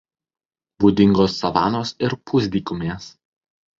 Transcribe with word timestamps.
Būdingos 0.83 1.37
savanos 1.43 1.91
ir 2.07 2.17
pusdykumės. 2.31 3.13